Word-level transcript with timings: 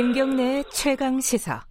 김경래 0.00 0.64
최강 0.72 1.20
시사. 1.20 1.62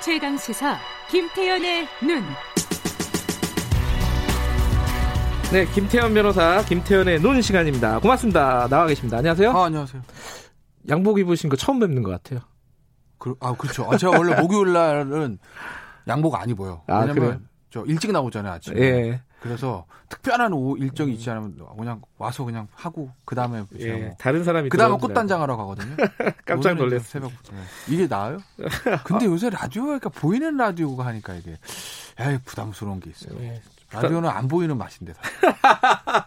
최강 0.00 0.38
시사 0.38 0.78
김태연의 1.10 1.86
눈. 2.00 2.22
네, 5.52 5.66
김태현 5.74 6.14
변호사, 6.14 6.64
김태현의 6.64 7.20
논 7.20 7.42
시간입니다. 7.42 7.98
고맙습니다. 7.98 8.66
나와 8.66 8.86
계십니다. 8.86 9.18
안녕하세요. 9.18 9.50
아, 9.50 9.66
안녕하세요. 9.66 10.02
양복 10.88 11.18
입으신 11.18 11.50
거 11.50 11.56
처음 11.56 11.80
뵙는 11.80 12.02
것 12.02 12.12
같아요. 12.12 12.40
그, 13.18 13.34
아, 13.40 13.52
그렇죠. 13.52 13.86
아, 13.92 13.98
제가 13.98 14.16
원래 14.16 14.40
목요일 14.40 14.72
날은 14.72 15.38
양복 16.08 16.34
안 16.36 16.48
입어요. 16.48 16.80
아, 16.86 17.00
왜냐면 17.00 17.14
그래요? 17.14 17.40
저 17.68 17.84
일찍 17.84 18.10
나오잖아요, 18.10 18.54
아침에. 18.54 18.80
예. 18.80 19.22
그래서 19.42 19.86
특별한 20.08 20.52
오, 20.52 20.76
일정이 20.76 21.14
있지 21.14 21.28
않으면 21.28 21.56
그냥 21.76 22.00
와서 22.16 22.44
그냥 22.44 22.68
하고 22.74 23.10
그 23.24 23.34
다음에 23.34 23.64
제가 23.76 23.98
예. 23.98 24.02
뭐 24.04 24.14
다른 24.16 24.44
사람이 24.44 24.68
그 24.68 24.78
다음에 24.78 24.88
들어온 24.90 25.00
줄 25.00 25.08
꽃단장 25.08 25.42
하러 25.42 25.56
가거든요. 25.56 25.96
깜짝 26.46 26.74
놀랐어요. 26.74 27.00
새벽부터. 27.00 27.52
네. 27.52 27.62
이게 27.88 28.06
나아요? 28.06 28.38
근데 29.04 29.26
요새 29.26 29.50
라디오가 29.50 29.98
그러니까 29.98 30.10
보이는 30.10 30.56
라디오가 30.56 31.04
하니까 31.06 31.34
이게 31.34 31.58
에이, 32.20 32.38
부담스러운 32.44 33.00
게 33.00 33.10
있어요. 33.10 33.36
예. 33.40 33.60
라디오는 33.92 34.28
안 34.28 34.48
보이는 34.48 34.76
맛인데. 34.76 35.12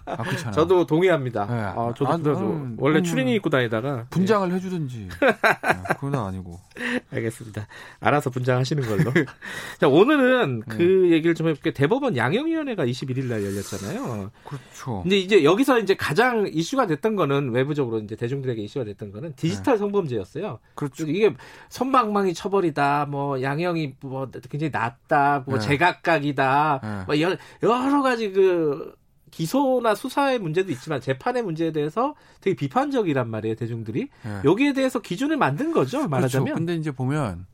아, 0.06 0.24
그렇잖아요. 0.24 0.54
저도 0.54 0.86
동의합니다. 0.86 1.46
네. 1.46 1.54
아, 1.54 1.94
저도 1.96 2.12
아. 2.12 2.16
음, 2.16 2.78
원래 2.80 3.00
음. 3.00 3.04
추리닝 3.04 3.34
입고 3.36 3.50
다니다가 3.50 4.06
분장을 4.10 4.52
해주든지. 4.54 5.10
네, 5.20 5.94
그건 6.00 6.16
아니고. 6.16 6.60
예, 6.80 7.02
알겠습니다. 7.12 7.68
알아서 8.00 8.30
분장하시는 8.30 8.84
걸로. 8.84 9.12
자, 9.80 9.88
오늘은 9.88 10.64
네. 10.68 10.76
그 10.76 11.12
얘기를 11.12 11.36
좀 11.36 11.48
해볼게요. 11.48 11.74
대법원 11.74 12.18
양형위원회가 12.18 12.86
21일 12.86 13.26
날 13.26 13.44
열렸잖아요. 13.44 14.32
그렇죠. 14.44 15.02
근데 15.02 15.18
이제 15.18 15.44
여기서 15.44 15.80
이제 15.80 15.96
가장 15.96 16.48
이슈가 16.52 16.88
됐던 16.88 17.16
거는 17.16 17.52
외부적으로 17.52 18.00
이제 18.00 18.16
대중들에게 18.16 18.62
이슈가 18.62 18.86
됐던 18.86 19.12
거는 19.12 19.34
디지털 19.36 19.78
성범죄였어요. 19.78 20.60
그렇죠. 20.76 21.06
이게 21.08 21.34
선방망이 21.70 22.34
처벌이다, 22.34 23.08
뭐 23.10 23.42
양형이 23.42 23.96
뭐 24.02 24.30
굉장히 24.50 24.72
낮다, 24.72 25.44
뭐 25.46 25.58
네. 25.58 25.66
제각각이다, 25.66 26.80
네. 26.84 27.04
뭐 27.06 27.16
여러 27.64 28.02
가지 28.02 28.32
그 28.32 28.96
기소나 29.32 29.96
수사의 29.96 30.40
문제도 30.40 30.72
있지만 30.72 31.02
재판의 31.02 31.44
문제에 31.44 31.72
대해서 31.72 32.16
되게 32.40 32.56
비판적이란 32.56 33.30
말이에요 33.30 33.56
대중들이 33.56 34.08
네. 34.24 34.42
여기에 34.46 34.74
대해서 34.74 35.00
기준을 35.00 35.36
만든 35.38 35.74
거죠 35.74 36.08
말하자면. 36.08 36.46
그렇죠. 36.46 36.58
근데 36.58 36.76
이제 36.76 36.92
보면 36.92 37.46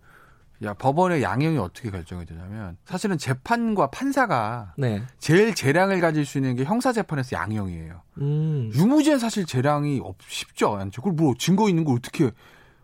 야 0.63 0.75
법원의 0.75 1.23
양형이 1.23 1.57
어떻게 1.57 1.89
결정이 1.89 2.25
되냐면 2.27 2.77
사실은 2.85 3.17
재판과 3.17 3.87
판사가 3.87 4.75
네. 4.77 5.01
제일 5.17 5.55
재량을 5.55 5.99
가질 6.01 6.23
수 6.23 6.37
있는 6.37 6.55
게 6.55 6.63
형사 6.65 6.93
재판에서 6.93 7.35
양형이에요. 7.35 8.01
음. 8.19 8.71
유무죄는 8.75 9.17
사실 9.17 9.47
재량이 9.47 10.01
없 10.03 10.17
쉽죠. 10.27 10.75
않죠. 10.75 11.01
그걸 11.01 11.13
뭐 11.13 11.33
증거 11.35 11.67
있는 11.67 11.83
걸 11.83 11.97
어떻게 11.97 12.29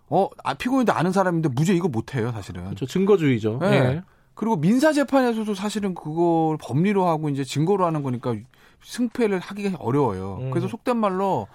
어 0.09 0.27
아, 0.43 0.55
피고인도 0.55 0.91
아는 0.91 1.11
사람인데 1.11 1.49
무죄 1.49 1.75
이거 1.75 1.87
못 1.87 2.15
해요 2.15 2.31
사실은. 2.31 2.63
그렇죠. 2.63 2.87
증거주의죠. 2.87 3.59
네. 3.61 4.01
예. 4.37 4.39
그리고 4.39 4.55
민사 4.55 4.93
재판에서도 4.93 5.53
사실은 5.55 5.95
그걸 5.95 6.57
법리로 6.57 7.07
하고 7.07 7.29
이제 7.29 7.43
증거로 7.43 7.85
하는 7.85 8.03
거니까 8.03 8.35
승패를 8.83 9.39
하기가 9.39 9.77
어려워요. 9.79 10.37
음. 10.41 10.51
그래서 10.51 10.67
속된 10.67 10.95
말로 10.97 11.47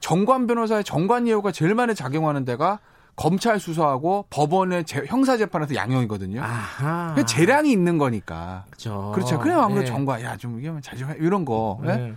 정관 0.00 0.46
변호사의 0.46 0.84
정관 0.84 1.26
예우가 1.26 1.52
제일 1.52 1.74
많이 1.74 1.94
작용하는 1.94 2.44
데가 2.44 2.80
검찰 3.16 3.58
수사하고 3.58 4.26
법원의 4.28 4.84
재- 4.84 5.04
형사 5.06 5.38
재판에서 5.38 5.74
양형이거든요. 5.74 6.42
아하. 6.42 7.14
그 7.16 7.24
재량이 7.24 7.72
있는 7.72 7.96
거니까. 7.96 8.64
그렇죠. 8.66 9.12
그렇죠. 9.14 9.38
그냥 9.38 9.62
아무래도 9.62 9.82
예. 9.82 9.86
전관예우 9.86 10.20
좀 10.22 10.58
이게 10.60 10.70
자주 10.82 11.06
이런 11.18 11.46
거. 11.46 11.80
예? 11.86 11.88
예. 11.90 12.14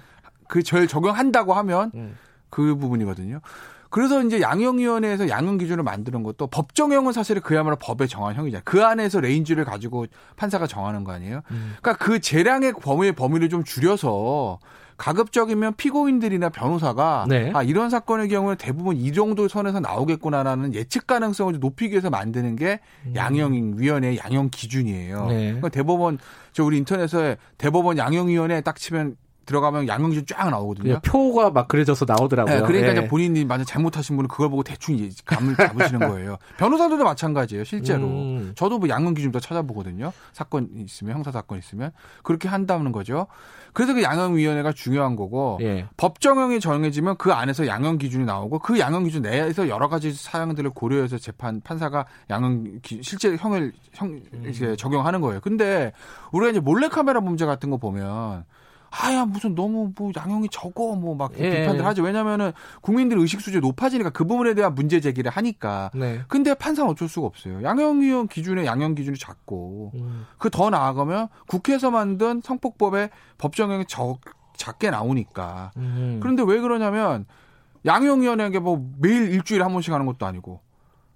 그 0.50 0.62
제일 0.62 0.88
적용한다고 0.88 1.54
하면 1.54 1.92
음. 1.96 2.18
그 2.50 2.76
부분이거든요. 2.76 3.40
그래서 3.90 4.24
이제 4.24 4.40
양형위원회에서 4.40 5.30
양형 5.30 5.58
기준을 5.58 5.84
만드는 5.84 6.24
것도 6.24 6.48
법정형은 6.48 7.12
사실 7.12 7.40
그야말로 7.40 7.76
법에 7.78 8.08
정한 8.08 8.36
형이잖아요. 8.36 8.62
그 8.66 8.84
안에서 8.84 9.20
range를 9.20 9.66
가지고 9.66 10.06
판사가 10.36 10.68
정하는 10.68 11.04
거 11.04 11.12
아니에요. 11.12 11.42
음. 11.52 11.76
그러니까 11.82 12.04
그 12.04 12.20
재량의 12.20 12.74
범위의 12.74 13.14
범위를 13.14 13.50
좀 13.50 13.64
줄여서 13.64 14.60
가급적이면 14.98 15.76
피고인들이나 15.78 16.50
변호사가 16.50 17.26
네. 17.30 17.52
아 17.56 17.64
이런 17.64 17.90
사건의 17.90 18.28
경우에 18.28 18.56
대부분 18.56 18.98
이 18.98 19.14
정도 19.14 19.48
선에서 19.48 19.80
나오겠구나라는 19.80 20.74
예측 20.76 21.08
가능성을 21.08 21.54
좀 21.54 21.60
높이기 21.62 21.94
위해서 21.94 22.10
만드는 22.10 22.58
게 22.58 22.82
양형위원회의 23.16 24.20
양형 24.24 24.50
기준이에요. 24.52 25.24
음. 25.24 25.28
네. 25.30 25.44
그러니까 25.46 25.70
대법원 25.70 26.20
저 26.52 26.64
우리 26.64 26.78
인터넷에 26.78 27.38
대법원 27.58 27.98
양형위원회 27.98 28.62
딱 28.62 28.76
치면 28.76 29.16
들어가면 29.50 29.88
양형 29.88 30.12
기준 30.12 30.26
쫙 30.28 30.48
나오거든요. 30.52 30.84
그냥 30.84 31.02
표가 31.02 31.50
막 31.50 31.68
그려져서 31.68 32.06
나오더라고요. 32.08 32.54
네, 32.54 32.62
그러니까 32.62 32.90
예. 32.90 32.92
이제 32.92 33.08
본인이 33.08 33.46
만약 33.46 33.64
잘못하신 33.66 34.16
분은 34.16 34.28
그걸 34.28 34.48
보고 34.50 34.62
대충 34.62 35.10
감을 35.26 35.56
잡으시는 35.56 36.08
거예요. 36.08 36.38
변호사들도 36.58 37.04
마찬가지예요, 37.04 37.64
실제로. 37.64 38.06
음. 38.06 38.52
저도 38.54 38.78
뭐 38.78 38.88
양형 38.88 39.16
기준도 39.16 39.40
찾아보거든요. 39.40 40.14
사건 40.34 40.70
있으면 40.76 41.16
형사 41.16 41.32
사건 41.32 41.58
있으면 41.58 41.92
그렇게 42.22 42.48
한다는 42.48 42.92
거죠. 42.92 43.26
그래서 43.74 43.96
그 43.96 44.04
양형위원회가 44.04 44.72
중요한 44.74 45.16
거고 45.16 45.58
예. 45.62 45.88
법정형이 45.98 46.60
정해지면 46.60 47.18
그 47.18 47.32
안에서 47.32 47.66
양형 47.66 47.98
기준이 47.98 48.26
나오고 48.26 48.60
그 48.60 48.78
양형 48.80 49.06
기준 49.06 49.24
내에서 49.24 49.68
여러 49.68 49.90
가지 49.90 50.12
사항들을 50.12 50.70
고려해서 50.72 51.18
재판 51.18 51.60
판사가 51.62 52.06
양형 52.30 52.82
기, 52.84 53.02
실제 53.02 53.36
형을 53.36 53.74
형 53.94 54.22
이제 54.48 54.76
적용하는 54.76 55.22
거예요. 55.22 55.40
근데 55.42 55.92
우리가 56.32 56.52
이제 56.52 56.60
몰래카메라 56.60 57.20
문제 57.22 57.48
같은 57.48 57.72
거 57.72 57.78
보면 57.78 58.46
아야 58.92 59.26
무슨 59.26 59.56
너무 59.56 59.92
뭐 59.96 60.12
양형이 60.16 60.50
적어 60.52 60.96
뭐막 60.96 61.34
예. 61.40 61.62
비판들 61.62 61.86
하죠. 61.86 62.04
왜냐면은 62.04 62.52
국민들 62.82 63.20
의식 63.20 63.42
수준이 63.42 63.62
높아지니까 63.62 64.10
그 64.10 64.26
부분에 64.26 64.54
대한 64.54 64.74
문제 64.76 65.00
제기를 65.00 65.32
하니까. 65.32 65.92
네. 65.94 66.22
근데 66.28 66.54
판사는 66.54 66.90
어쩔 66.90 67.08
수가 67.08 67.28
없어요. 67.28 67.64
양형위원 67.64 68.28
기준에 68.28 68.66
양형 68.66 68.96
기준이 68.96 69.18
작고 69.18 69.92
음. 69.96 70.26
그더 70.38 70.70
나아가면 70.70 71.30
국회에서 71.48 71.92
만든 71.92 72.42
성폭법의 72.44 73.10
법정형이 73.38 73.86
적, 73.88 74.20
작게 74.58 74.90
나오니까. 74.90 75.72
음. 75.78 76.20
그런데 76.22 76.44
왜 76.44 76.60
그러냐면 76.60 77.26
양형위원회가 77.86 78.60
뭐 78.60 78.90
매일 78.98 79.32
일주일에 79.32 79.64
한 79.64 79.72
번씩 79.72 79.94
하는 79.94 80.06
것도 80.06 80.26
아니고 80.26 80.62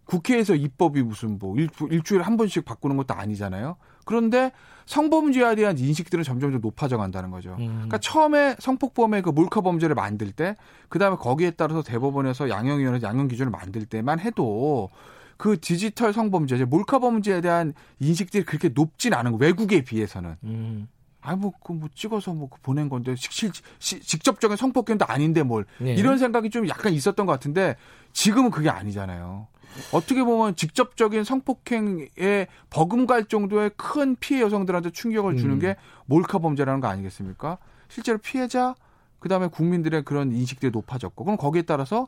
국회에서 0.06 0.56
입법이 0.56 1.02
무슨 1.02 1.40
뭐 1.40 1.56
일, 1.58 1.70
일주일에 1.90 2.24
한 2.24 2.38
번씩 2.38 2.66
바꾸는 2.66 2.98
것도 2.98 3.14
아니잖아요. 3.14 3.78
그런데 4.06 4.52
성범죄에 4.86 5.56
대한 5.56 5.78
인식들은 5.78 6.24
점점 6.24 6.52
더 6.52 6.58
높아져 6.58 6.98
간다는 6.98 7.32
거죠. 7.32 7.56
음. 7.60 7.68
그러니까 7.74 7.98
처음에 8.00 8.56
성폭범의 8.60 9.22
그 9.22 9.30
몰카 9.30 9.62
범죄를 9.62 9.96
만들 9.96 10.32
때, 10.32 10.56
그 10.90 11.00
다음에 11.00 11.16
거기에 11.16 11.52
따라서 11.52 11.82
대법원에서 11.82 12.50
양형위원회 12.50 13.00
양형 13.02 13.30
기준을 13.30 13.50
만들 13.52 13.86
때만 13.86 14.20
해도 14.20 14.90
그 15.38 15.60
디지털 15.60 16.14
성범죄, 16.14 16.56
이제 16.56 16.66
몰카 16.66 17.00
범죄에 17.00 17.42
대한 17.42 17.74
인식들이 18.00 18.44
그렇게 18.44 18.70
높진 18.70 19.14
않은 19.14 19.32
거 19.32 19.38
외국에 19.38 19.84
비해서는. 19.84 20.36
음. 20.44 20.88
아, 21.26 21.38
뭐, 21.38 21.54
그, 21.64 21.72
뭐, 21.72 21.88
찍어서 21.96 22.34
뭐, 22.34 22.50
보낸 22.62 22.90
건데, 22.90 23.16
실, 23.18 23.32
실, 23.32 23.52
시- 23.80 24.02
직접적인 24.02 24.58
성폭행도 24.58 25.06
아닌데 25.08 25.42
뭘. 25.42 25.66
네. 25.80 25.94
이런 25.94 26.18
생각이 26.18 26.50
좀 26.50 26.68
약간 26.68 26.92
있었던 26.92 27.26
것 27.26 27.32
같은데, 27.32 27.78
지금은 28.14 28.52
그게 28.52 28.70
아니잖아요. 28.70 29.48
어떻게 29.92 30.24
보면 30.24 30.56
직접적인 30.56 31.24
성폭행에 31.24 32.48
버금갈 32.70 33.26
정도의 33.26 33.72
큰 33.76 34.16
피해 34.20 34.42
여성들한테 34.42 34.92
충격을 34.92 35.36
주는 35.38 35.56
음. 35.56 35.60
게 35.60 35.76
몰카 36.06 36.38
범죄라는 36.40 36.80
거 36.80 36.88
아니겠습니까? 36.88 37.58
실제로 37.90 38.20
피해자, 38.20 38.76
그 39.20 39.30
다음에 39.30 39.48
국민들의 39.48 40.04
그런 40.04 40.32
인식들이 40.32 40.72
높아졌고, 40.72 41.24
그럼 41.26 41.38
거기에 41.38 41.64
따라서 41.64 42.08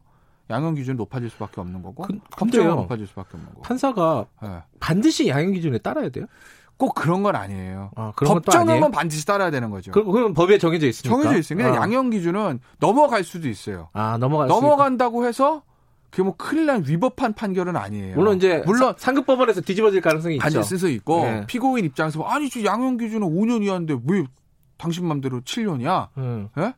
양형 0.51 0.75
기준이 0.75 0.95
높아질 0.97 1.31
수밖에 1.31 1.59
없는 1.59 1.81
거고, 1.81 2.03
근- 2.03 2.19
법정은 2.37 2.65
근데요. 2.67 2.75
높아질 2.83 3.07
수밖에 3.07 3.29
없는 3.33 3.49
거고. 3.49 3.61
판사가 3.63 4.25
예. 4.43 4.61
반드시 4.79 5.27
양형 5.27 5.53
기준에 5.53 5.79
따라야 5.79 6.09
돼요? 6.09 6.27
꼭 6.77 6.93
그런 6.93 7.23
건 7.23 7.35
아니에요. 7.35 7.89
아, 7.95 8.11
그런 8.15 8.33
법정은 8.35 8.69
아니에요? 8.69 8.91
반드시 8.91 9.25
따라야 9.25 9.49
되는 9.49 9.71
거죠. 9.71 9.91
그, 9.91 10.03
그건 10.03 10.35
법에 10.35 10.59
정해져 10.59 10.85
있으니까. 10.85 11.15
정해져 11.15 11.39
있으니까 11.39 11.69
아. 11.69 11.75
양형 11.77 12.11
기준은 12.11 12.59
넘어갈 12.79 13.23
수도 13.23 13.47
있어요. 13.49 13.89
아, 13.93 14.17
넘어갈. 14.19 14.47
넘어간다고 14.49 15.25
해서 15.25 15.63
그게 16.15 16.23
뭐 16.23 16.33
큰일 16.37 16.65
난 16.67 16.81
위법한 16.87 17.33
판결은 17.33 17.75
아니에요. 17.75 18.15
물론 18.15 18.37
이제 18.37 18.63
물론 18.65 18.93
사- 18.93 18.95
상급 18.97 19.25
법원에서 19.25 19.59
뒤집어질 19.59 19.99
가능성이 19.99 20.37
있죠. 20.37 20.63
쓸수 20.63 20.87
있고 20.91 21.23
네. 21.25 21.43
피고인 21.45 21.83
입장에서 21.83 22.19
뭐, 22.19 22.29
아니 22.29 22.49
저 22.49 22.63
양형 22.63 22.95
기준은 22.95 23.27
5년 23.27 23.61
이하인데 23.63 23.97
왜 24.07 24.23
당신 24.77 25.05
맘대로 25.05 25.41
7년이야? 25.41 26.07
음. 26.17 26.47
예? 26.57 26.73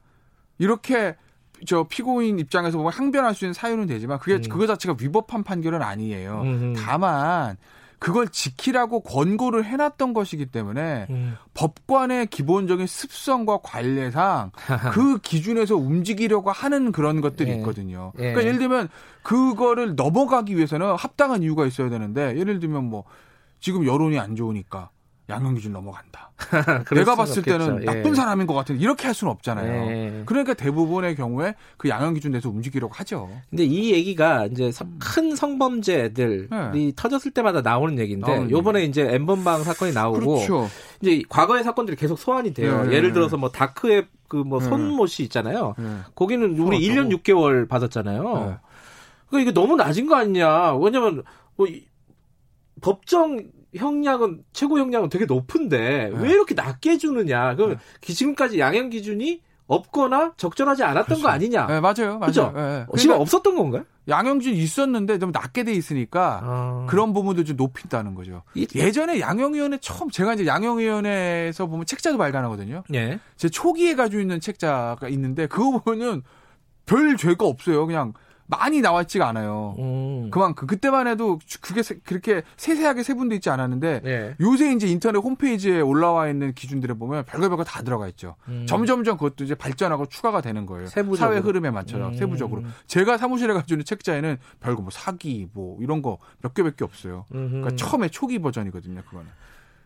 이렇게 0.57 1.15
저 1.67 1.83
피고인 1.87 2.39
입장에서 2.39 2.79
보면 2.79 2.91
항변할 2.91 3.35
수 3.35 3.45
있는 3.45 3.53
사유는 3.53 3.85
되지만 3.85 4.17
그게 4.17 4.33
음. 4.37 4.41
그거 4.49 4.65
자체가 4.65 4.95
위법한 4.99 5.43
판결은 5.43 5.83
아니에요. 5.83 6.41
음. 6.43 6.73
다만 6.75 7.57
그걸 7.99 8.27
지키라고 8.27 9.01
권고를 9.01 9.65
해놨던 9.65 10.13
것이기 10.13 10.47
때문에 10.47 11.07
음. 11.09 11.35
법관의 11.53 12.27
기본적인 12.27 12.85
습성과 12.85 13.59
관례상 13.63 14.51
그 14.93 15.19
기준에서 15.19 15.75
움직이려고 15.75 16.51
하는 16.51 16.91
그런 16.91 17.21
것들이 17.21 17.51
예. 17.51 17.55
있거든요. 17.55 18.11
예. 18.17 18.33
그러니까 18.33 18.43
예를 18.43 18.59
들면 18.59 18.89
그거를 19.23 19.95
넘어가기 19.95 20.55
위해서는 20.55 20.95
합당한 20.95 21.41
이유가 21.43 21.65
있어야 21.65 21.89
되는데 21.89 22.37
예를 22.37 22.59
들면 22.59 22.83
뭐 22.85 23.03
지금 23.59 23.85
여론이 23.85 24.19
안 24.19 24.35
좋으니까 24.35 24.89
양형 25.29 25.55
기준 25.55 25.73
넘어간다. 25.73 26.31
내가 26.93 27.15
봤을 27.15 27.43
때는 27.43 27.73
없겠죠. 27.73 27.81
예. 27.81 27.85
나쁜 27.97 28.15
사람인 28.15 28.47
것 28.47 28.53
같은 28.53 28.79
이렇게 28.79 29.05
할 29.07 29.13
수는 29.13 29.31
없잖아요. 29.31 29.91
예. 29.91 30.23
그러니까 30.25 30.53
대부분의 30.53 31.15
경우에 31.15 31.55
그 31.77 31.89
양형 31.89 32.13
기준 32.13 32.31
내에서 32.31 32.49
움직이려고 32.49 32.93
하죠. 32.93 33.29
근데 33.49 33.65
이 33.65 33.91
얘기가 33.91 34.45
이제 34.45 34.71
서- 34.71 34.85
큰 34.99 35.35
성범죄들이 35.35 36.47
네. 36.49 36.91
터졌을 36.95 37.31
때마다 37.31 37.61
나오는 37.61 37.97
얘기인데 37.99 38.25
나오는 38.31 38.51
요번에 38.51 38.83
이제 38.85 39.01
엠번방 39.15 39.63
사건이 39.63 39.91
나오고 39.93 40.19
그렇죠. 40.19 40.69
이제 41.01 41.21
과거의 41.27 41.63
사건들이 41.63 41.97
계속 41.97 42.17
소환이 42.17 42.53
돼요. 42.53 42.83
네. 42.85 42.95
예를 42.95 43.11
들어서 43.11 43.35
뭐 43.35 43.49
다크앱 43.51 44.07
그뭐 44.29 44.59
네. 44.59 44.65
손모 44.69 45.07
씨 45.07 45.23
있잖아요. 45.23 45.75
예. 45.79 45.83
거기는 46.15 46.57
우리 46.59 46.85
소환하고. 46.85 47.09
1년 47.11 47.21
6개월 47.21 47.67
받았잖아요. 47.67 48.23
네. 48.23 48.57
그러니까 49.29 49.41
이게 49.41 49.51
너무 49.51 49.75
낮은 49.75 50.07
거 50.07 50.15
아니냐. 50.15 50.75
왜냐면 50.75 51.23
뭐 51.57 51.67
이- 51.67 51.85
법정 52.81 53.41
형량은 53.77 54.43
최고 54.53 54.79
형량은 54.79 55.09
되게 55.09 55.25
높은데 55.25 56.11
네. 56.13 56.19
왜 56.21 56.29
이렇게 56.31 56.53
낮게 56.55 56.97
주느냐. 56.97 57.55
그 57.55 57.61
네. 57.63 57.75
기- 58.01 58.13
지금까지 58.13 58.59
양형 58.59 58.89
기준이 58.89 59.41
없거나 59.67 60.33
적절하지 60.37 60.83
않았던 60.83 61.05
그렇죠. 61.05 61.23
거 61.23 61.27
아니냐. 61.29 61.67
네, 61.67 61.79
맞아요. 61.81 62.19
맞아요. 62.19 62.19
그죠? 62.21 62.53
예. 62.55 62.61
어, 62.87 62.95
지금 62.97 63.15
그러니까 63.15 63.17
없었던 63.21 63.55
건가요? 63.55 63.83
양형 64.07 64.39
기준 64.39 64.53
있었는데 64.53 65.19
좀 65.19 65.31
낮게 65.33 65.63
돼 65.65 65.73
있으니까 65.73 66.39
아. 66.41 66.85
그런 66.89 67.13
부분도 67.13 67.43
좀 67.43 67.57
높인다는 67.57 68.15
거죠. 68.15 68.43
이- 68.55 68.65
예전에 68.75 69.19
양형위원회 69.19 69.79
처음 69.81 70.09
제가 70.09 70.35
이제 70.35 70.45
양형위원회에서 70.45 71.65
보면 71.67 71.85
책자도 71.85 72.17
발간하거든요. 72.17 72.83
예. 72.93 73.19
제 73.35 73.49
초기에 73.49 73.95
가지고 73.95 74.21
있는 74.21 74.39
책자가 74.39 75.09
있는데 75.09 75.47
그거 75.47 75.79
보면은 75.79 76.21
별 76.85 77.17
죄가 77.17 77.45
없어요. 77.45 77.85
그냥 77.85 78.13
많이 78.49 78.79
나왔지가 78.81 79.27
않아요. 79.27 79.75
음. 79.77 80.29
그만큼 80.31 80.67
그때만 80.67 81.07
해도 81.07 81.37
그게 81.61 81.83
세- 81.83 81.99
그렇게 82.03 82.43
세세하게 82.55 83.03
세분돼 83.03 83.35
있지 83.35 83.49
않았는데 83.49 84.01
예. 84.05 84.35
요새 84.39 84.71
이제 84.71 84.87
인터넷 84.87 85.19
홈페이지에 85.19 85.81
올라와 85.81 86.29
있는 86.29 86.53
기준들에 86.53 86.93
보면 86.93 87.25
별거 87.25 87.49
별거 87.49 87.63
다 87.65 87.83
들어가 87.83 88.07
있죠. 88.07 88.35
음. 88.47 88.65
점점점 88.67 89.17
그것도 89.17 89.43
이제 89.43 89.53
발전하고 89.53 90.05
추가가 90.07 90.39
되는 90.41 90.65
거예요. 90.65 90.87
세부적으로. 90.87 91.17
사회 91.35 91.39
흐름에 91.39 91.71
맞춰서 91.71 92.07
음. 92.09 92.13
세부적으로. 92.13 92.63
제가 92.87 93.17
사무실에 93.17 93.53
가지고 93.53 93.75
있는 93.75 93.85
책자에는 93.85 94.37
별거 94.61 94.81
뭐 94.81 94.91
사기 94.91 95.49
뭐 95.53 95.77
이런 95.81 96.01
거 96.01 96.17
몇 96.41 96.53
개밖에 96.53 96.83
없어요. 96.85 97.25
음흠. 97.33 97.49
그러니까 97.49 97.75
처음에 97.75 98.07
초기 98.09 98.39
버전이거든요, 98.39 99.01
그거는. 99.03 99.27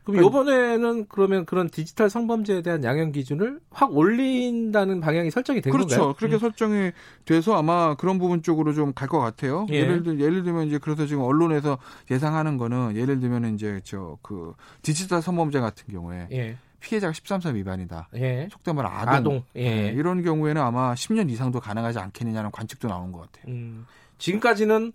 그럼 0.03 0.25
이번에는 0.25 1.05
그러면 1.09 1.45
그런 1.45 1.69
디지털 1.69 2.09
성범죄에 2.09 2.61
대한 2.63 2.83
양형 2.83 3.11
기준을 3.11 3.59
확 3.71 3.95
올린다는 3.95 4.99
방향이 4.99 5.29
설정이 5.31 5.61
된 5.61 5.71
그렇죠. 5.71 5.87
건가요? 5.95 6.13
그렇게 6.17 6.35
음. 6.35 6.39
설정이 6.39 6.91
돼서 7.25 7.55
아마 7.57 7.95
그런 7.95 8.17
부분 8.17 8.41
쪽으로 8.41 8.73
좀 8.73 8.93
갈 8.93 9.07
것 9.07 9.19
같아요. 9.19 9.67
예. 9.71 9.75
예. 9.75 9.85
를 9.85 10.03
들, 10.03 10.19
예를 10.19 10.43
들면 10.43 10.67
이제 10.67 10.77
그래서 10.79 11.05
지금 11.05 11.23
언론에서 11.23 11.77
예상하는 12.09 12.57
거는 12.57 12.95
예를 12.95 13.19
들면 13.19 13.53
이제 13.55 13.79
저 13.83 14.17
그 14.21 14.53
디지털 14.81 15.21
성범죄 15.21 15.59
같은 15.59 15.85
경우에 15.93 16.27
예. 16.31 16.57
피해자가 16.79 17.13
13세 17.13 17.53
미만이다. 17.53 18.09
예. 18.15 18.47
속된 18.51 18.75
말로 18.75 18.89
아동. 18.89 19.13
아동. 19.13 19.43
예. 19.55 19.69
네, 19.69 19.87
이런 19.95 20.23
경우에는 20.23 20.59
아마 20.61 20.93
10년 20.95 21.29
이상도 21.29 21.59
가능하지 21.59 21.99
않겠느냐는 21.99 22.49
관측도 22.51 22.87
나온 22.87 23.11
것 23.11 23.31
같아요. 23.31 23.53
음. 23.53 23.85
지금까지는 24.17 24.91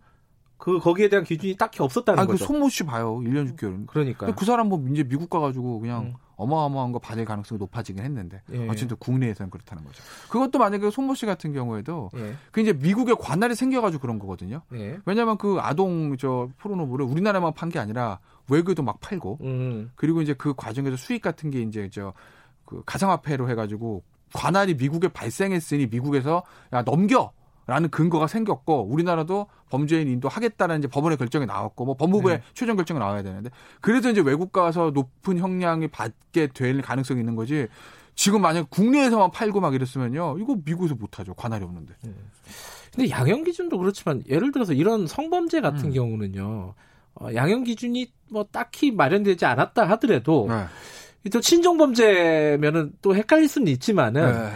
그 0.59 0.79
거기에 0.79 1.09
대한 1.09 1.25
기준이 1.25 1.57
딱히 1.57 1.83
없었다는 1.83 2.19
아, 2.19 2.27
그 2.27 2.33
거죠. 2.33 2.47
손모 2.47 2.69
씨 2.69 2.85
봐요. 2.85 3.17
1년 3.19 3.55
6개월은. 3.57 3.87
그러니까. 3.87 4.35
그 4.35 4.45
사람 4.45 4.69
뭐 4.69 4.83
이제 4.91 5.05
미국 5.05 5.29
가 5.31 5.39
가지고 5.41 5.81
그냥 5.81 6.05
음. 6.07 6.15
어마어마한 6.37 6.93
거 6.93 6.99
받을 6.99 7.25
가능성이 7.25 7.59
높아지긴 7.59 8.05
했는데 8.05 8.43
예. 8.53 8.69
어쨌든 8.69 8.97
국내에서는 8.99 9.51
그렇다는 9.51 9.85
거죠. 9.85 10.03
그것도 10.29 10.59
만약에 10.59 10.91
손모 10.91 11.15
씨 11.15 11.25
같은 11.27 11.53
경우에도 11.53 12.11
예. 12.17 12.35
그 12.53 12.61
이제 12.61 12.73
미국에 12.75 13.15
관할이 13.19 13.55
생겨가지고 13.55 14.01
그런 14.03 14.19
거거든요. 14.19 14.63
예. 14.75 14.99
왜냐하면 15.07 15.39
그 15.39 15.59
아동 15.61 16.17
저 16.19 16.49
포르노브를 16.59 17.07
우리나라만 17.07 17.55
판 17.55 17.71
게 17.71 17.79
아니라 17.79 18.19
외국에도 18.49 18.83
막 18.83 19.01
팔고 19.01 19.39
음. 19.43 19.91
그리고 19.97 20.21
이제 20.23 20.35
그 20.35 20.55
과정에서 20.55 20.97
수익 20.97 21.23
같은 21.23 21.51
게 21.51 21.61
이제 21.63 21.89
저 21.91 22.13
그 22.67 22.83
가상화폐로 22.85 23.49
해가지고 23.49 24.03
관할이 24.35 24.75
미국에 24.75 25.09
발생했으니 25.09 25.87
미국에서 25.87 26.43
야 26.73 26.83
넘겨. 26.83 27.33
라는 27.67 27.91
근거가 27.91 28.29
생겼고 28.29 28.85
우리나라도 28.85 29.49
범죄인 29.71 30.09
인도하겠다는 30.09 30.79
이제 30.79 30.89
법원의 30.89 31.19
결정이 31.19 31.47
나왔고 31.47 31.85
뭐 31.85 31.97
법무부의 31.97 32.39
네. 32.39 32.43
최종 32.55 32.77
결정이 32.77 33.01
나와야 33.01 33.23
되는데 33.23 33.51
그래서 33.81 34.11
이제 34.11 34.21
외국 34.21 34.53
가서 34.53 34.91
높은 34.91 35.39
형량이 35.39 35.89
받게 35.89 36.49
될 36.49 36.81
가능성이 36.81 37.21
있는 37.21 37.35
거지 37.35 37.67
지금 38.15 38.41
만약 38.41 38.71
국내에서만 38.71 39.33
팔고 39.33 39.61
막 39.61 39.75
이랬으면요 39.75 40.39
이거 40.39 40.57
미국에서 40.65 40.95
못 40.95 41.19
하죠 41.19 41.35
관할이 41.35 41.65
없는데 41.65 41.95
근데 42.97 43.11
양형 43.11 43.45
기준도 43.45 43.79
그렇지만 43.79 44.23
예를 44.27 44.51
들어서 44.53 44.73
이런 44.73 45.07
성범죄 45.07 45.61
같은 45.61 45.87
음. 45.87 45.93
경우는요. 45.93 46.75
어, 47.15 47.29
양형 47.35 47.65
기준이 47.65 48.11
뭐 48.31 48.47
딱히 48.51 48.91
마련되지 48.91 49.45
않았다 49.45 49.89
하더라도 49.91 50.47
네. 50.49 51.31
또 51.31 51.41
친종 51.41 51.77
범죄면은 51.77 52.93
또 53.03 53.15
헷갈릴 53.15 53.49
수는 53.49 53.69
있지만은 53.69 54.33
네. 54.33 54.51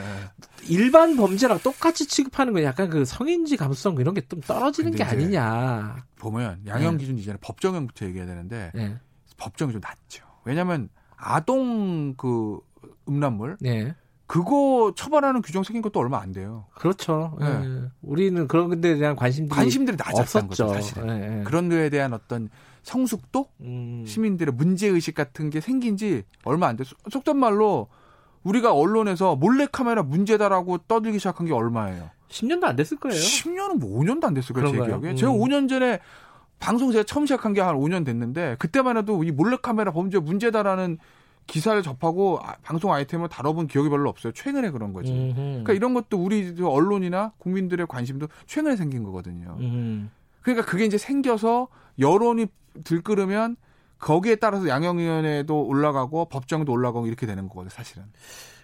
일반 0.71 1.17
범죄랑 1.17 1.59
똑같이 1.61 2.07
취급하는 2.07 2.53
건 2.53 2.63
약간 2.63 2.89
그 2.89 3.05
성인지 3.05 3.57
감수성 3.57 3.97
이런 3.99 4.15
게 4.15 4.21
좀 4.29 4.41
떨어지는 4.41 4.93
게 4.93 5.03
아니냐. 5.03 5.97
보면 6.17 6.61
양형 6.67 6.93
네. 6.93 6.99
기준 6.99 7.19
이전에 7.19 7.39
법정형부터 7.41 8.07
얘기해야 8.07 8.27
되는데 8.27 8.71
예. 8.77 8.97
법정이 9.37 9.73
좀 9.73 9.81
낮죠. 9.81 10.25
왜냐하면 10.45 10.89
아동 11.17 12.15
그 12.15 12.59
음란물 13.09 13.57
네. 13.61 13.95
그거 14.27 14.93
처벌하는 14.97 15.43
규정 15.43 15.65
생긴 15.65 15.83
것도 15.83 15.99
얼마 15.99 16.21
안 16.21 16.31
돼요. 16.33 16.67
그렇죠. 16.75 17.37
네. 17.41 17.47
예. 17.47 17.83
우리는 18.03 18.47
그런 18.47 18.81
데에 18.81 18.97
대한 18.97 19.17
관심들이 19.17 19.57
관심들이 19.57 19.97
낮았던. 19.99 20.47
거죠, 20.49 20.69
사실은. 20.69 21.09
예, 21.09 21.41
예. 21.41 21.45
그런 21.45 21.69
데에 21.69 21.91
대한 21.91 22.13
어떤 22.13 22.49
성숙도, 22.85 23.47
음. 23.63 24.05
시민들의 24.07 24.55
문제 24.55 24.87
의식 24.87 25.15
같은 25.17 25.51
게 25.51 25.61
생긴 25.61 25.97
지 25.97 26.23
얼마 26.45 26.69
안 26.69 26.77
돼서 26.77 26.95
속된 27.11 27.37
말로 27.37 27.89
우리가 28.43 28.73
언론에서 28.73 29.37
몰래 29.37 29.67
카메라 29.71 30.03
문제다라고 30.03 30.79
떠들기 30.89 31.19
시작한 31.19 31.47
게 31.47 31.53
얼마예요? 31.53 32.11
10년도 32.29 32.65
안 32.65 32.77
됐을 32.77 32.97
거예요. 32.99 33.17
10년은 33.21 33.79
뭐 33.79 34.01
5년도 34.01 34.25
안 34.25 34.35
됐을 34.35 34.55
거예요, 34.55 34.71
제? 34.71 34.77
기억에. 34.77 35.11
음. 35.11 35.17
제가 35.17 35.33
5년 35.33 35.69
전에 35.69 35.99
방송 36.59 36.93
제가 36.93 37.05
처음 37.05 37.27
시작한 37.27 37.53
게 37.55 37.61
한 37.61 37.75
5년 37.77 38.05
됐는데 38.05 38.57
그때만 38.59 38.97
해도 38.97 39.23
이 39.25 39.31
몰래 39.31 39.57
카메라 39.61 39.93
범죄 39.93 40.19
문제다라는 40.19 40.99
기사를 41.47 41.83
접하고 41.83 42.39
아- 42.43 42.55
방송 42.63 42.93
아이템을 42.93 43.29
다뤄본 43.29 43.67
기억이 43.67 43.89
별로 43.89 44.09
없어요. 44.09 44.33
최근에 44.33 44.71
그런 44.71 44.93
거지. 44.93 45.11
음흠. 45.11 45.35
그러니까 45.35 45.73
이런 45.73 45.95
것도 45.95 46.17
우리 46.23 46.55
저 46.55 46.69
언론이나 46.69 47.33
국민들의 47.39 47.87
관심도 47.89 48.29
최근에 48.47 48.77
생긴 48.77 49.03
거거든요. 49.03 49.57
음. 49.59 50.11
그러니까 50.43 50.65
그게 50.65 50.85
이제 50.85 50.97
생겨서 50.99 51.69
여론이 51.99 52.47
들끓으면 52.85 53.57
거기에 54.01 54.37
따라서 54.37 54.69
양형위원회도 54.69 55.67
올라가고 55.67 56.27
법정도 56.27 56.73
올라가고 56.73 57.07
이렇게 57.07 57.27
되는 57.27 57.49
거거든요, 57.49 57.71
사실은. 57.71 58.05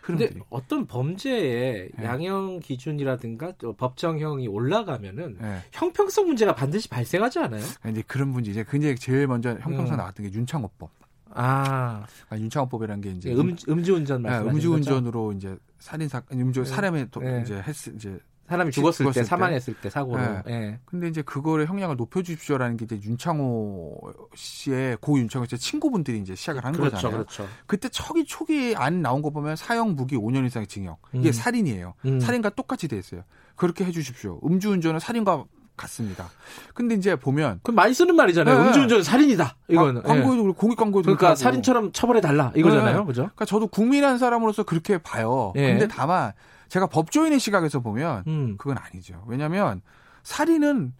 흐름들이. 0.02 0.40
어떤 0.50 0.86
범죄의 0.86 1.90
네. 1.96 2.04
양형 2.04 2.60
기준이라든가 2.60 3.52
또 3.58 3.72
법정형이 3.74 4.46
올라가면은 4.48 5.38
예. 5.42 5.62
형평성 5.72 6.26
문제가 6.26 6.54
반드시 6.54 6.88
발생하지 6.88 7.40
않아요? 7.40 7.62
이제 7.90 8.02
그런 8.06 8.28
문제 8.28 8.50
이제 8.50 8.64
굉장히 8.68 8.96
제일 8.96 9.26
먼저 9.26 9.50
형평성 9.50 9.94
음. 9.94 9.96
나왔던 9.96 10.26
게 10.26 10.32
윤창호법. 10.32 10.90
아, 11.30 12.06
그러니까 12.26 12.44
윤창호법이라는 12.44 13.00
게 13.02 13.10
이제 13.10 13.32
음, 13.32 13.56
음주운전 13.68 14.20
예, 14.20 14.22
말씀하시는 14.22 14.54
거죠? 14.54 14.74
음주운전으로 14.74 15.32
이제 15.32 15.56
살인 15.78 16.08
사건, 16.08 16.40
음주 16.40 16.64
네. 16.64 16.70
사람이 16.70 17.06
또 17.10 17.20
네. 17.20 17.42
이제 17.42 17.56
했 17.56 17.88
이제 17.94 18.18
사람이 18.48 18.70
죽었을, 18.70 19.04
죽었을 19.04 19.20
때, 19.20 19.24
때. 19.24 19.28
사망했을 19.28 19.74
때 19.74 19.90
사고로. 19.90 20.20
네. 20.20 20.42
예. 20.48 20.78
근데 20.84 21.08
이제 21.08 21.22
그거를 21.22 21.66
형량을 21.66 21.96
높여 21.96 22.22
주십시오라는 22.22 22.76
게 22.76 22.84
이제 22.84 23.00
윤창호 23.02 23.98
씨의 24.34 24.98
고 25.00 25.18
윤창호 25.18 25.46
씨의 25.46 25.58
친구분들이 25.58 26.18
이제 26.20 26.34
시작을 26.34 26.64
한 26.64 26.72
그렇죠, 26.72 26.96
거잖아요. 26.96 27.18
그렇죠. 27.18 27.48
그때 27.66 27.88
초기 27.88 28.24
초기 28.24 28.74
안 28.76 29.02
나온 29.02 29.22
거 29.22 29.30
보면 29.30 29.56
사형 29.56 29.94
무기 29.96 30.16
5년 30.16 30.46
이상의 30.46 30.66
징역. 30.66 30.98
이게 31.12 31.30
음. 31.30 31.32
살인이에요. 31.32 31.94
음. 32.04 32.20
살인과 32.20 32.50
똑같이 32.50 32.88
돼 32.88 32.98
있어요. 32.98 33.22
그렇게 33.56 33.84
해 33.84 33.90
주십시오. 33.90 34.40
음주운전은 34.44 35.00
살인과 35.00 35.44
같습니다. 35.76 36.30
근데 36.74 36.94
이제 36.94 37.16
보면 37.16 37.60
그럼 37.62 37.76
많이 37.76 37.92
쓰는 37.94 38.16
말이잖아요. 38.16 38.58
네. 38.58 38.66
음주운전 38.68 38.98
은 38.98 39.02
살인이다. 39.02 39.56
이거는. 39.68 40.00
아, 40.00 40.08
광고에도 40.08 40.42
그렇고 40.42 40.58
공익 40.58 40.78
광고에도 40.78 41.16
그러니까. 41.16 41.34
살인처럼 41.34 41.92
처벌해 41.92 42.20
달라 42.20 42.52
이거잖아요. 42.56 43.00
네. 43.00 43.04
그죠? 43.06 43.22
그러니까 43.22 43.44
저도 43.44 43.66
국민 43.66 44.04
한 44.04 44.18
사람으로서 44.18 44.62
그렇게 44.62 44.98
봐요. 44.98 45.52
예. 45.56 45.72
근데 45.72 45.86
다만 45.88 46.32
제가 46.68 46.86
법조인의 46.86 47.38
시각에서 47.38 47.80
보면 47.80 48.24
음. 48.26 48.56
그건 48.58 48.78
아니죠. 48.78 49.22
왜냐하면 49.26 49.82
살인은 50.22 50.92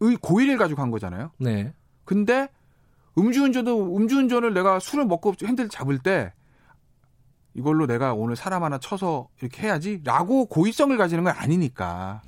의 0.00 0.16
고의를 0.16 0.56
가지고 0.56 0.82
한 0.82 0.90
거잖아요. 0.90 1.30
네. 1.38 1.74
근데 2.04 2.48
음주운전도 3.18 3.96
음주운전을 3.96 4.54
내가 4.54 4.78
술을 4.78 5.04
먹고 5.04 5.34
핸들 5.44 5.68
잡을 5.68 5.98
때 5.98 6.32
이걸로 7.54 7.86
내가 7.86 8.14
오늘 8.14 8.36
사람 8.36 8.64
하나 8.64 8.78
쳐서 8.78 9.28
이렇게 9.40 9.66
해야지라고 9.66 10.46
고의성을 10.46 10.96
가지는 10.96 11.24
건 11.24 11.34
아니니까 11.36 12.22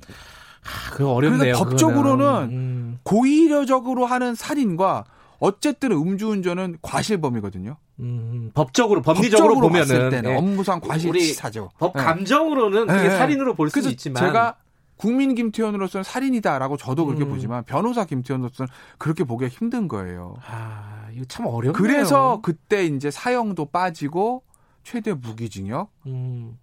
아, 0.63 0.91
그거 0.91 1.13
어렵네요. 1.13 1.39
그래서 1.39 1.63
법적으로는. 1.63 2.25
음, 2.51 2.99
고의적으로 3.03 4.05
하는 4.05 4.35
살인과 4.35 5.05
어쨌든 5.43 5.91
음주운전은 5.91 6.77
과실범이거든요. 6.81 7.75
음, 7.99 8.51
법적으로 8.53 9.01
법리적으로 9.01 9.55
법적으로 9.55 9.67
보면은 9.67 10.09
때는 10.09 10.31
예. 10.31 10.35
업무상 10.37 10.79
과실치사죠. 10.79 11.71
법 11.77 11.93
네. 11.97 12.01
감정으로는 12.01 12.87
그게 12.87 13.09
네. 13.09 13.17
살인으로 13.17 13.53
볼 13.53 13.69
수는 13.69 13.83
그래서 13.83 13.89
있지만 13.89 14.23
제가 14.23 14.55
국민 14.95 15.35
김태현으로서는 15.35 16.05
살인이다라고 16.05 16.77
저도 16.77 17.05
그렇게 17.05 17.25
음. 17.25 17.31
보지만 17.31 17.65
변호사 17.65 18.05
김태현으로서는 18.05 18.69
그렇게 18.97 19.25
보기가 19.25 19.49
힘든 19.49 19.89
거예요. 19.89 20.35
아, 20.47 21.09
이거 21.11 21.25
참 21.25 21.45
어렵네요. 21.45 21.73
그래서 21.73 22.39
그때 22.41 22.85
이제 22.85 23.11
사형도 23.11 23.65
빠지고 23.65 24.43
최대 24.83 25.11
무기징역 25.11 25.91
음, 26.05 26.57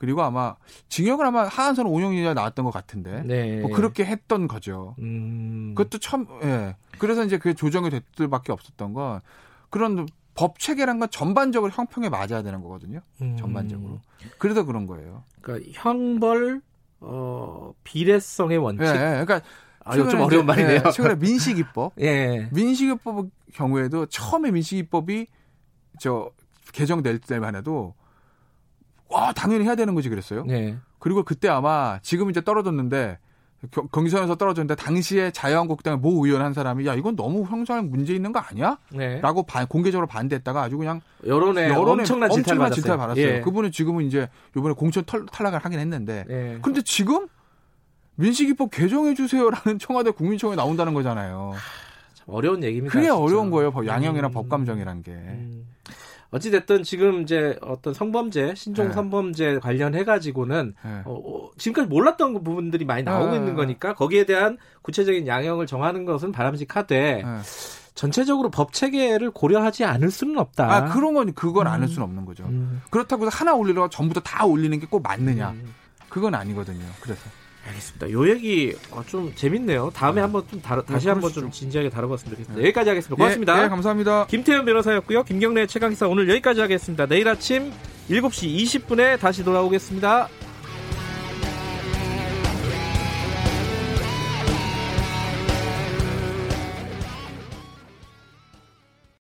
그리고 0.00 0.22
아마 0.22 0.56
징역은 0.88 1.26
아마 1.26 1.44
하한선 1.44 1.84
5년이나 1.84 2.32
나왔던 2.32 2.64
것 2.64 2.70
같은데 2.72 3.22
네. 3.22 3.60
뭐 3.60 3.70
그렇게 3.70 4.02
했던 4.06 4.48
거죠. 4.48 4.96
음, 4.98 5.74
그것도 5.76 5.98
참 5.98 6.26
예. 6.42 6.74
그래서 6.98 7.22
이제 7.22 7.36
그게 7.36 7.52
조정이 7.54 7.90
됐을 7.90 8.02
수밖에 8.16 8.50
없었던 8.50 8.94
건 8.94 9.20
그런 9.68 10.08
법 10.34 10.58
체계란 10.58 11.00
건 11.00 11.10
전반적으로 11.10 11.70
형평에 11.70 12.08
맞아야 12.08 12.42
되는 12.42 12.62
거거든요. 12.62 13.00
음, 13.20 13.36
전반적으로. 13.36 14.00
그래서 14.38 14.64
그런 14.64 14.86
거예요. 14.86 15.22
그러니까 15.42 15.70
형벌 15.74 16.62
어, 17.00 17.74
비례성의 17.84 18.56
원칙. 18.56 18.84
예, 18.84 18.88
예. 18.88 19.24
그러니까 19.24 19.42
아, 19.84 19.96
좀 19.96 20.06
어려운 20.22 20.30
이제, 20.30 20.42
말이네요. 20.42 20.82
예, 20.86 20.90
최근에 20.90 21.16
민식이법. 21.16 21.92
예. 22.00 22.48
민식이법 22.52 23.28
경우에도 23.52 24.06
처음에 24.06 24.50
민식이법이 24.50 25.26
저 25.98 26.30
개정될 26.72 27.18
때만 27.18 27.54
해도 27.54 27.92
와 29.10 29.32
당연히 29.32 29.64
해야 29.64 29.74
되는 29.74 29.94
거지 29.94 30.08
그랬어요. 30.08 30.44
네. 30.44 30.76
그리고 30.98 31.22
그때 31.24 31.48
아마 31.48 31.98
지금 32.02 32.30
이제 32.30 32.40
떨어졌는데 32.40 33.18
경- 33.72 33.88
경선에서 33.92 34.36
떨어졌는데 34.36 34.74
당시에 34.82 35.30
자유한국당의 35.32 35.98
모 35.98 36.24
의원 36.24 36.42
한 36.42 36.54
사람이 36.54 36.86
야 36.86 36.94
이건 36.94 37.16
너무 37.16 37.44
형사상 37.44 37.90
문제 37.90 38.14
있는 38.14 38.32
거 38.32 38.38
아니야? 38.38 38.78
네. 38.90 39.20
라고 39.20 39.42
반- 39.42 39.66
공개적으로 39.66 40.06
반대했다가 40.06 40.62
아주 40.62 40.78
그냥 40.78 41.00
여론에, 41.26 41.68
여론에 41.68 42.02
엄청난 42.02 42.30
질타를 42.30 42.58
받았어요. 42.58 42.74
질타를 42.74 42.98
받았어요. 42.98 43.26
예. 43.26 43.40
그분은 43.40 43.70
지금은 43.72 44.04
이제 44.06 44.28
이번에 44.56 44.74
공천 44.74 45.04
탈, 45.04 45.26
탈락을 45.26 45.58
하긴 45.64 45.78
했는데 45.78 46.24
예. 46.30 46.58
근데 46.62 46.80
지금 46.82 47.26
민식이법 48.14 48.70
개정해 48.70 49.14
주세요라는 49.14 49.78
청와대 49.78 50.10
국민청에 50.10 50.54
나온다는 50.56 50.94
거잖아요. 50.94 51.52
참 52.14 52.26
어려운 52.28 52.62
얘기입니다. 52.62 52.92
그게 52.92 53.06
진짜. 53.06 53.18
어려운 53.18 53.50
거예요. 53.50 53.70
법- 53.72 53.86
양형이나 53.86 54.28
음. 54.28 54.32
법감정이란 54.32 55.02
게. 55.02 55.10
음. 55.12 55.66
어찌됐든 56.30 56.82
지금 56.84 57.22
이제 57.22 57.58
어떤 57.62 57.92
성범죄, 57.92 58.54
신종 58.54 58.88
네. 58.88 58.92
성범죄 58.92 59.58
관련해가지고는 59.60 60.74
예. 60.84 60.88
어, 61.04 61.12
어, 61.14 61.50
지금까지 61.58 61.88
몰랐던 61.88 62.34
부분들이 62.44 62.84
많이 62.84 63.02
나오고 63.02 63.32
네. 63.32 63.36
있는 63.38 63.54
거니까 63.54 63.94
거기에 63.94 64.24
대한 64.24 64.56
구체적인 64.82 65.26
양형을 65.26 65.66
정하는 65.66 66.04
것은 66.04 66.30
바람직하되 66.32 67.22
예. 67.24 67.40
전체적으로 67.94 68.50
법 68.50 68.72
체계를 68.72 69.30
고려하지 69.32 69.84
않을 69.84 70.10
수는 70.10 70.38
없다. 70.38 70.72
아 70.72 70.84
그런 70.92 71.14
건 71.14 71.34
그건 71.34 71.66
음. 71.66 71.88
수는 71.88 72.02
없는 72.04 72.24
거죠. 72.24 72.44
음, 72.44 72.80
그렇다고 72.90 73.26
해서 73.26 73.36
하나 73.36 73.52
올리려고 73.54 73.88
전부 73.90 74.14
다 74.14 74.20
다 74.20 74.44
올리는 74.46 74.78
게 74.78 74.86
꼭 74.86 75.02
맞느냐? 75.02 75.50
음. 75.50 75.74
그건 76.08 76.34
아니거든요. 76.34 76.84
그래서 77.00 77.20
알겠습니다. 77.70 78.10
요 78.10 78.28
얘기 78.28 78.74
어, 78.90 79.02
좀 79.06 79.32
재밌네요. 79.34 79.90
다음에 79.94 80.20
한번 80.20 80.44
좀 80.50 80.60
다루, 80.60 80.84
다시 80.84 81.06
네, 81.06 81.12
한번 81.12 81.32
좀. 81.32 81.50
진지하게 81.50 81.90
다뤄봤으면 81.90 82.32
좋겠습니다. 82.32 82.60
네. 82.60 82.64
여기까지 82.68 82.88
하겠습니다. 82.90 83.16
고맙습니다. 83.16 83.60
예, 83.60 83.64
예, 83.64 83.68
감사합니다. 83.68 84.26
김태현 84.26 84.64
변호사였고요. 84.64 85.24
김경래 85.24 85.66
최강기사 85.66 86.08
오늘 86.08 86.28
여기까지 86.28 86.60
하겠습니다. 86.60 87.06
내일 87.06 87.28
아침 87.28 87.72
7시 88.10 88.56
20분에 88.64 89.18
다시 89.18 89.44
돌아오겠습니다. 89.44 90.28